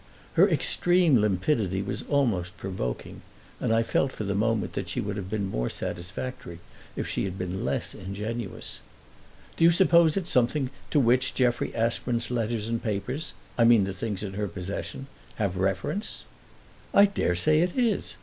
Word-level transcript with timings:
Her 0.33 0.49
extreme 0.49 1.17
limpidity 1.21 1.83
was 1.83 2.01
almost 2.09 2.57
provoking, 2.57 3.21
and 3.59 3.71
I 3.71 3.83
felt 3.83 4.11
for 4.11 4.23
the 4.23 4.33
moment 4.33 4.73
that 4.73 4.89
she 4.89 4.99
would 4.99 5.15
have 5.15 5.29
been 5.29 5.45
more 5.45 5.69
satisfactory 5.69 6.59
if 6.95 7.07
she 7.07 7.23
had 7.25 7.37
been 7.37 7.63
less 7.63 7.93
ingenuous. 7.93 8.79
"Do 9.57 9.63
you 9.63 9.69
suppose 9.69 10.17
it's 10.17 10.31
something 10.31 10.71
to 10.89 10.99
which 10.99 11.35
Jeffrey 11.35 11.71
Aspern's 11.75 12.31
letters 12.31 12.67
and 12.67 12.81
papers 12.81 13.33
I 13.59 13.63
mean 13.63 13.83
the 13.83 13.93
things 13.93 14.23
in 14.23 14.33
her 14.33 14.47
possession 14.47 15.05
have 15.35 15.55
reference?" 15.55 16.23
"I 16.95 17.05
daresay 17.05 17.59
it 17.59 17.77
is!" 17.77 18.15